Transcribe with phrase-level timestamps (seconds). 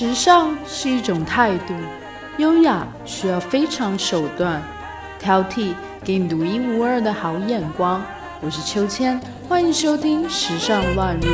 [0.00, 1.74] 时尚是一种态度，
[2.38, 4.62] 优雅需要非常手段，
[5.18, 8.02] 挑剔给你独一无二的好眼光。
[8.40, 11.28] 我是秋千，欢迎收听《时尚乱入》。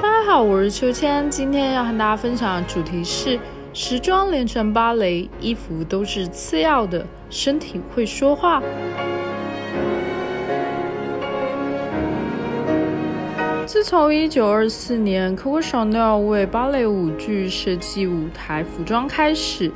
[0.00, 3.40] 大家好，我是秋千，今天要和大家分享的主题是：
[3.72, 8.62] 时装连成芭蕾，衣服都是次要的，身体会说话。
[13.74, 19.68] 自从1924年 Coco Chanel 为芭蕾舞剧设计舞台服装开始，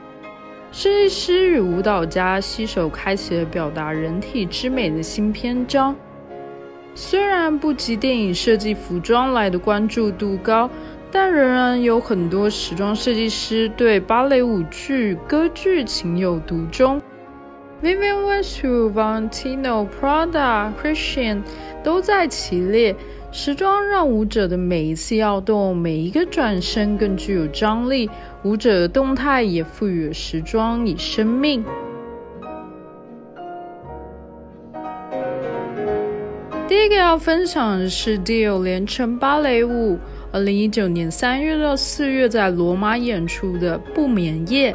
[0.71, 5.97] 设计师与舞蹈家携手开启了表达人体之美的新篇章。
[6.95, 10.71] 虽然不及电影设计服装来的关注度高，
[11.11, 17.03] 但仍然有很多时装设计师对芭蕾舞剧、歌剧情有独钟。
[17.83, 21.43] Vivienne Westwood、Valentino、Prada、Christian
[21.83, 22.95] 都在其列。
[23.41, 28.11] 时装让舞者的每一次摇动、每一个转身更具有张力，
[28.43, 31.65] 舞者的动态也赋予了时装以生命。
[36.67, 39.97] 第一个要分享的是 Dior 连成芭蕾舞，
[40.33, 44.73] 二零一九年三月到四月在罗马演出的《不眠夜》。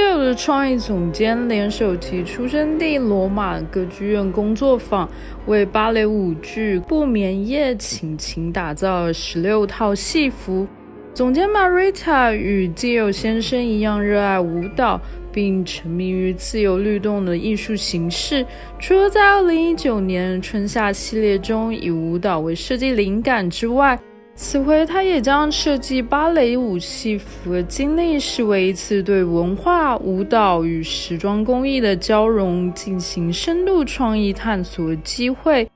[0.00, 5.06] Dio 的创意总监联手其出生地罗马歌剧院工作坊，
[5.44, 10.66] 为芭蕾舞剧《不眠夜》倾情打造十六套戏服。
[11.12, 14.98] 总监 Marita 与 Dio 先生一样热爱舞蹈，
[15.30, 18.46] 并沉迷于自由律动的艺术形式。
[18.78, 24.00] 除了在2019年春夏系列中以舞蹈为设计灵感之外，
[24.42, 35.70] 此回，他也将设计芭蕾舞戏服的经历视为一次对文化、舞蹈与时装工艺的交融进行深度创意探索的机会。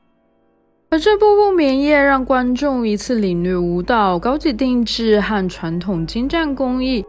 [0.89, 7.05] 而这部不眠夜让观众一次领略舞蹈高级定制和传统精湛工艺。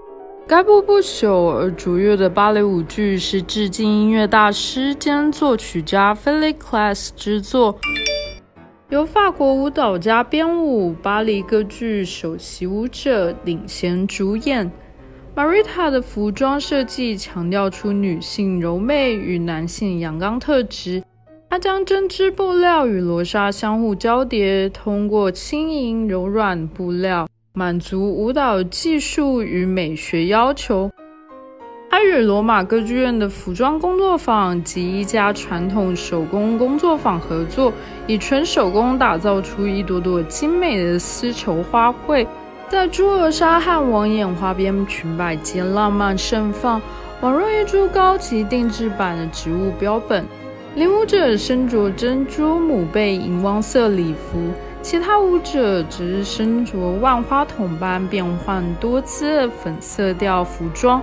[0.45, 7.79] 该部不朽而卓越的芭蕾舞剧是致敬音乐大师兼作曲家 Philip Glass 之作。
[8.95, 14.71] 由法国舞蹈家编舞，巴黎歌剧首席舞者领衔主演。
[15.35, 21.03] Marita 的服装设计强调出女性柔美与男性阳刚特质。
[21.49, 30.89] 她将针织布料与罗纱相互交叠，通过轻盈柔软布料满足舞蹈技术与美学要求。
[31.97, 37.71] 他与罗马歌剧院的服装工作坊及一家传统手工工作坊合作，
[38.05, 42.27] 以纯手工打造出一朵朵精美的丝绸花卉，
[42.67, 46.81] 在朱额纱和网眼花边裙摆间浪漫盛放，
[47.21, 50.25] 宛若一株高级定制版的植物标本。
[50.75, 54.51] 领舞者身着珍珠母贝荧光色礼服，
[54.81, 61.01] 其他舞者则是身着万花筒般变幻多姿的粉色调服装。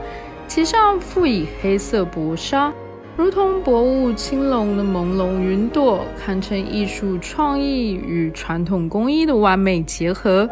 [0.55, 2.71] 其上附以黑色薄纱，
[3.17, 10.47] 如同薄雾轻笼的朦胧云朵，堪称艺术创意与传统工艺的完美结合。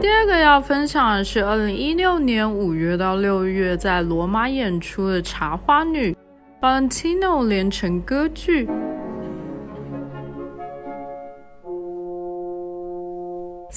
[0.00, 6.12] 第二个要分享的是二零一六年五月到六月在罗马演出的《茶花女》
[6.60, 8.68] （Valentino） 连成歌剧。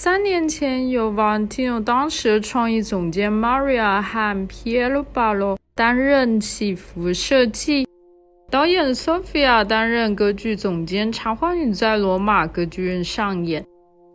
[0.06, 7.88] 三年前，由 Valentino 当时的创意总监 Maria 和 Piero Ballo 担任戏服设计，
[8.52, 11.08] 导演 Sofia 担任歌剧总监。
[11.12, 13.66] 《茶花女》在罗马歌剧院上演。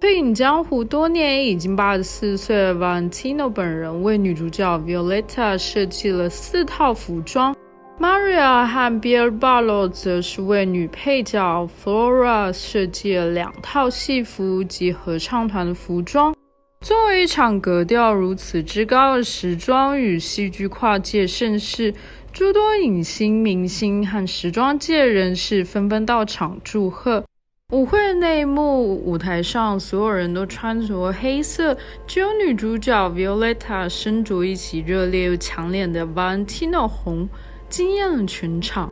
[0.00, 7.52] 退隐江湖多年，已经八十四岁的 Valentino 本人为女主角 Violetta 设计了四套服装。
[8.00, 16.34] Maria 和 b i e r b a l o 则是为女配角 Flora 设计了两套戏服及合唱团的服装。
[16.80, 21.92] 作为一场格调如此之高的时装与戏剧跨界盛事，
[22.32, 27.22] 诸多影星、明星和时装界人士纷纷到场祝贺。
[27.70, 31.76] 舞会内幕，舞台上所有人都穿着黑色，
[32.06, 37.28] 只有女主角 Violetta 身着一袭热烈又抢眼的 Valentino 红。
[37.70, 38.90] 惊艳了全场，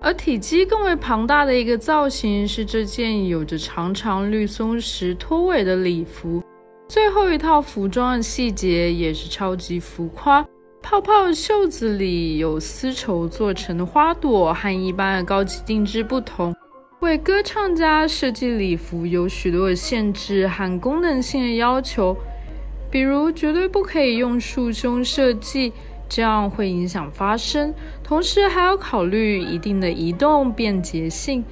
[0.00, 6.40] 而体积更为庞大的一个造型是这件有着长长绿松石拖尾的礼服。
[6.88, 10.46] 最后一套服装的细节也是超级浮夸，
[10.80, 16.54] 泡泡袖子里有丝绸做成的花朵，和一般的高级定制不同。
[17.00, 22.16] 为歌唱家设计礼服有许多的限制和功能性的要求。
[22.90, 25.72] 比如绝对不可以用束胸设计，
[26.14, 27.72] 这样会影响发声。
[28.04, 31.42] 同时还要考虑一定的移动便捷性。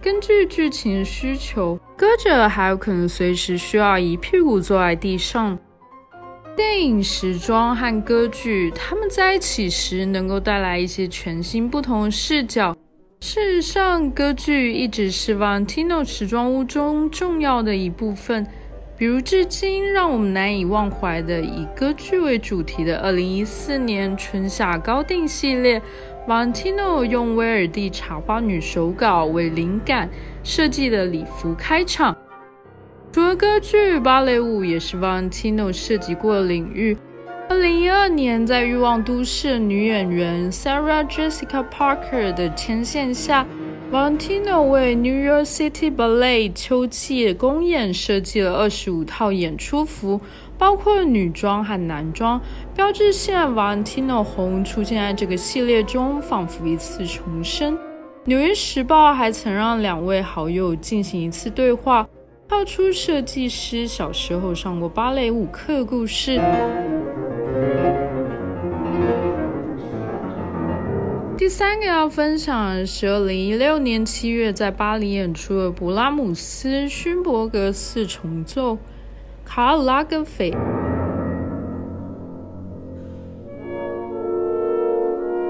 [0.00, 5.58] 根据剧情需求，歌者还有可能随时需要一屁股坐在地上。
[6.56, 12.74] 电影时装和歌剧，它们在一起时能够带来一些全新不同视角。
[13.20, 18.46] 事实上，歌剧一直是 Valentino 时装屋中重要的一部分。
[18.98, 25.82] 比如，至今让我们难以忘怀的以歌剧为主题的2014年春夏高定系列
[26.26, 30.08] ，Valentino 用威尔第茶花女手稿为灵感
[30.42, 32.16] 设计的礼服开场。
[33.12, 36.96] 除了歌剧，芭蕾舞也是 Valentino 涉及过的领域。
[37.50, 43.46] 2012年，在《欲望都市》女演员 Sarah Jessica Parker 的牵线下
[43.92, 50.20] ，Valentino 为 New York City Ballet 秋季公演设计了25套演出服，
[50.58, 52.40] 包括女装和男装。
[52.74, 57.74] 标志性 Valentino 红出现在这个系列中，仿佛一次重生。
[58.24, 62.06] 《纽约时报》还曾让两位好友进行一次对话。
[62.48, 66.40] 套出设计师小时候上过芭蕾舞课故事。
[71.46, 78.76] 第三个要分享的是二零一六年七月在巴黎演出的勃拉姆斯勋伯格四重奏，
[79.44, 80.50] 卡拉格菲。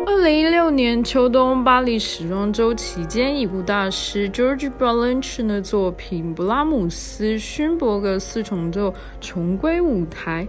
[0.06, 10.46] 二零一六年秋冬巴黎时装周期间，已故大师 George Balanchine 的作品《布拉姆斯勋伯格四重奏》重归舞台。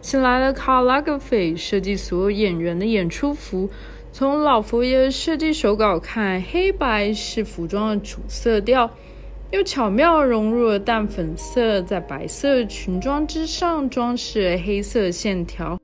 [0.00, 3.68] 请来了卡拉格菲设计所有演员的演出服。
[4.10, 8.90] 从老佛爷的设计手稿看，黑白是服装的主色调，
[9.52, 15.78] 又巧妙融入了淡粉色，在白色裙装之上装饰了黑色线条。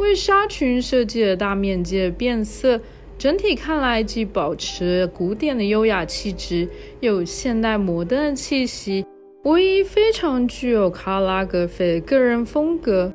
[0.00, 2.80] 为纱裙设计了大面积的变色，
[3.16, 6.68] 整体看来既保持古典的优雅气质，
[7.00, 9.06] 又有现代摩登的气息，
[9.44, 13.12] 无疑非常具有卡拉格菲的个人风格。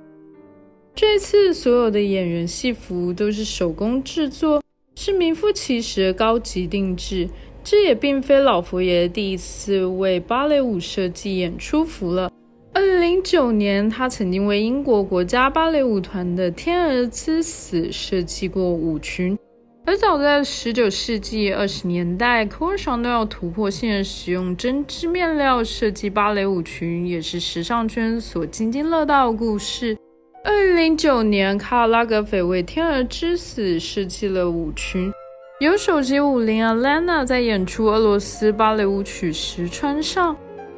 [0.96, 4.64] 这次所有的演员戏服都是手工制作，
[4.96, 7.30] 是名副其实的高级定制。
[7.66, 12.32] 这也并非老佛爷第一次为芭蕾舞设计演出服了。
[12.74, 19.38] 二零零九年，他曾经为英国国家芭蕾舞团的《天鹅之死》设计过舞裙。
[19.86, 29.98] 而早在十九世纪二十年代，科尔尚都要突破性的使用针织面料设计芭蕾舞裙，也是时尚圈所津津乐道的故事。
[30.48, 35.12] 二零零九年，卡拉格菲为《天鹅之死》设计了舞裙，
[35.60, 40.38] 由首席舞伶 Alena 在演出俄罗斯芭蕾舞曲时穿上。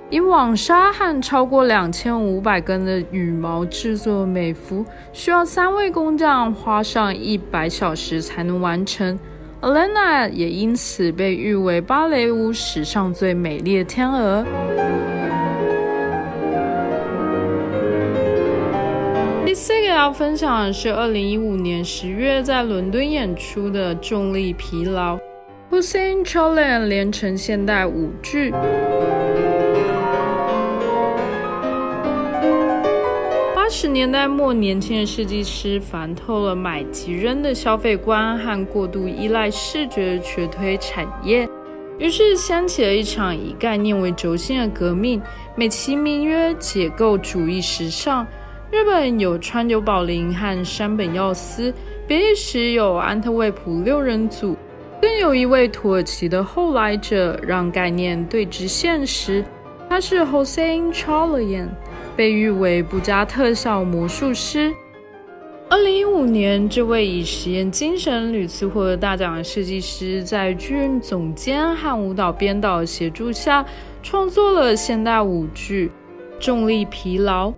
[0.10, 9.20] 以网纱和超过两千五百根的羽毛制作美服，需要三位工匠花上一百小时才能完成。
[9.60, 14.46] Alena 也因此被誉为芭蕾舞史上最美丽的天鹅。
[19.58, 25.18] 第四个要分享的是二零一五年十月在伦敦演出的《重力疲劳》
[25.72, 28.52] ，Hussein Chauhan 连成现代舞剧。
[33.56, 41.50] 八十年代末，年轻的设计师烦透了买即扔的消费观和过度依赖视觉的瘸腿产业，
[41.98, 45.20] 于是掀起了一场以概念为轴心的革命，
[45.56, 48.24] 美其名曰解构主义时尚。
[48.70, 51.74] 日本有川久保玲和山本耀司，
[52.06, 54.58] 比利时有安特卫普六人组，
[55.02, 59.42] 更有一位土耳其的后来者，让概念对峙现实。
[59.90, 61.68] 他是 Hossein Chalayan。
[62.18, 64.74] 被誉为不加特效魔术师。
[65.70, 73.64] 二零一五年，这位以实验精神屡次获得大奖的设计师，在剧院总监和舞蹈编导协助下，
[74.02, 75.92] 创作了现代舞剧
[76.44, 77.52] 《重力疲劳》。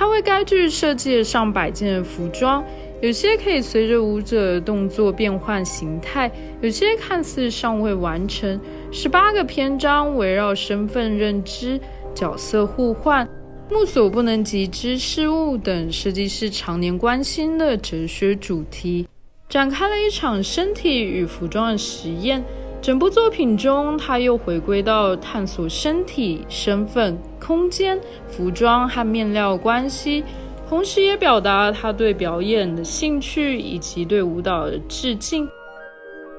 [0.00, 2.64] 他为该剧设计了上百件服装，
[3.02, 8.58] 有些可以随着舞者动作变换形态，有些看似尚未完成。
[8.90, 11.78] 十八个篇章围绕身份认知、
[12.14, 13.28] 角色互换。
[13.70, 19.06] 目所不能及之事物等设计师常年关心的哲学主题，
[19.50, 22.42] 展开了一场身体与服装的实验。
[22.82, 30.24] 整部作品中，他又回归到探索身体、身份、空间、服装和面料关系，
[30.66, 35.46] 同时也表达他对表演的兴趣以及对舞蹈的致敬。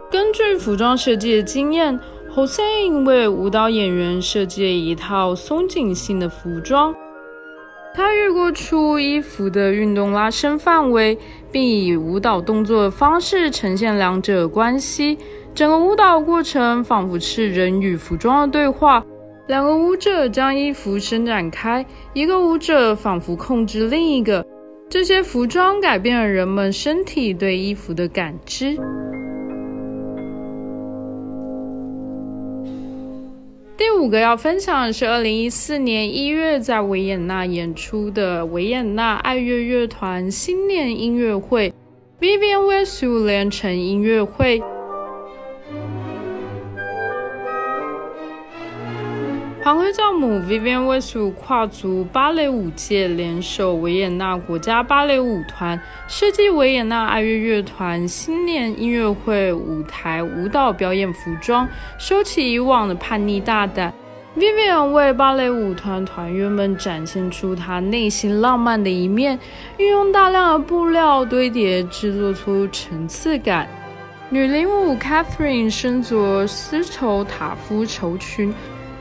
[0.10, 1.98] 根据服装设计的经验
[2.36, 6.94] ，Hossein 为舞蹈演员设计了一套松紧性的服装。
[7.94, 11.18] 他越过出衣服的运动拉伸范围，
[11.52, 15.18] 并以舞蹈动作的方式呈现两者关系。
[15.54, 19.06] 整个舞蹈过程仿佛是人与服装的对话。
[19.48, 24.46] 两个舞者将衣服伸展开，一个舞者仿佛控制另一个。
[24.90, 28.78] 这些服装改变了人们身体对衣服的感知。
[33.76, 41.74] 第五个要分享的是二零一四年一月在维也纳演出的维也纳爱乐乐团新年音乐会
[42.20, 44.62] ，Vivian Westwood 连成音乐会。
[49.64, 63.94] 黄灰教母 Vivian Westwood 跨足芭蕾舞界，联手维也纳国家芭蕾舞团，设计维也纳爱乐乐团新年音乐会舞台舞蹈表演服装，收起以往的叛逆大胆。
[64.36, 69.38] Vivian 为芭蕾舞团团员们展现出她内心浪漫的一面，
[69.78, 73.68] 运用大量的布料堆叠，制作出层次感。
[74.32, 78.52] 女领舞 Catherine 身着丝绸塔夫绸裙。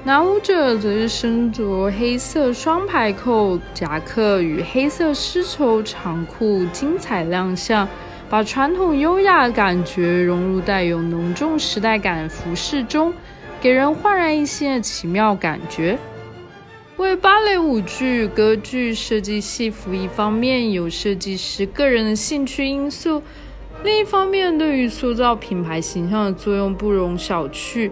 [0.02, 7.86] 男舞者则是身着黑色双排扣夹克与黑色丝绸长裤，精彩亮相，
[8.30, 13.12] 把传统优雅的感觉融入带有浓重时代感服饰中，
[13.60, 15.98] 给人焕然一新的奇妙感觉。
[16.96, 23.22] 为芭蕾舞剧、歌剧设计戏服，一方面有设计师个人的兴趣因素，
[23.84, 27.90] 另一方面对于塑造品牌形象的作用不容小觑。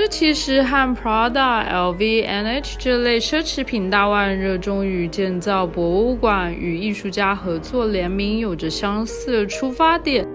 [0.00, 10.26] 这其实和 Prada、LV、NH 这类奢侈品大腕热衷于建造博物馆与艺术家合作联名有着相似的出发点。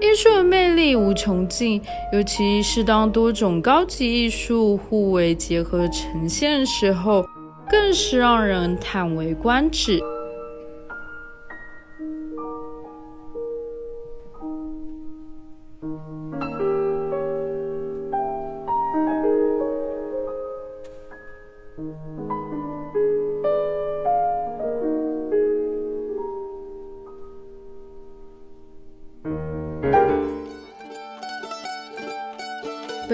[0.00, 1.82] 艺术的魅力无穷尽，
[2.12, 7.26] 尤其是当多种高级艺术互为结合呈现时候，
[7.68, 10.00] 更是让人叹为观止。